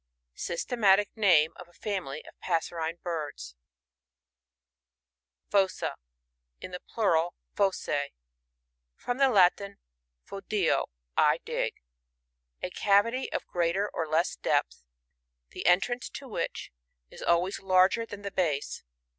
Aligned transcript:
Systematic 0.33 1.09
name 1.15 1.53
of 1.57 1.67
a 1.67 1.73
family 1.73 2.25
of 2.25 2.33
passerine 2.39 2.97
birds. 3.03 3.55
^ 5.47 5.51
Fossa.— 5.51 5.93
In 6.59 6.71
the 6.71 6.79
plural, 6.79 7.35
Fosss. 7.55 8.09
From 8.95 9.19
the 9.19 9.25
L 9.25 9.33
jtin,/o<fio, 9.33 10.85
I 11.15 11.37
dig. 11.45 11.75
A 12.63 12.71
cavity 12.71 13.31
of 13.31 13.45
greater 13.45 13.87
or 13.93 14.07
less 14.07 14.35
depth, 14.35 14.81
the 15.51 15.67
entrance 15.67 16.09
to 16.09 16.27
which 16.27 16.71
is 17.11 17.21
always 17.21 17.59
larger 17.61 18.03
than 18.07 18.23
the 18.23 18.31
base. 18.31 18.81